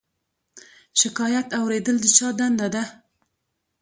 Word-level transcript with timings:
شکایت 0.99 1.47
اوریدل 1.59 1.97
د 2.01 2.05
چا 2.17 2.27
دنده 2.39 2.67
ده؟ 2.73 2.83